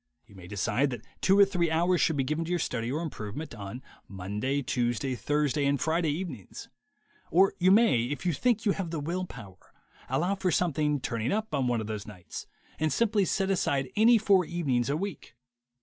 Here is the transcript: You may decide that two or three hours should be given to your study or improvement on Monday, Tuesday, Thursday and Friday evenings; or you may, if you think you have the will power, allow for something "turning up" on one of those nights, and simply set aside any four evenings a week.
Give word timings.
You 0.25 0.33
may 0.33 0.47
decide 0.47 0.89
that 0.89 1.05
two 1.21 1.37
or 1.37 1.45
three 1.45 1.69
hours 1.69 2.01
should 2.01 2.17
be 2.17 2.23
given 2.23 2.43
to 2.45 2.49
your 2.49 2.57
study 2.57 2.91
or 2.91 3.03
improvement 3.03 3.53
on 3.53 3.83
Monday, 4.07 4.63
Tuesday, 4.63 5.13
Thursday 5.13 5.63
and 5.67 5.79
Friday 5.79 6.09
evenings; 6.09 6.69
or 7.29 7.53
you 7.59 7.69
may, 7.69 8.05
if 8.05 8.25
you 8.25 8.33
think 8.33 8.65
you 8.65 8.71
have 8.71 8.89
the 8.89 8.99
will 8.99 9.25
power, 9.25 9.71
allow 10.09 10.33
for 10.33 10.49
something 10.49 10.99
"turning 11.01 11.31
up" 11.31 11.53
on 11.53 11.67
one 11.67 11.81
of 11.81 11.85
those 11.85 12.07
nights, 12.07 12.47
and 12.79 12.91
simply 12.91 13.25
set 13.25 13.51
aside 13.51 13.91
any 13.95 14.17
four 14.17 14.43
evenings 14.43 14.89
a 14.89 14.97
week. 14.97 15.35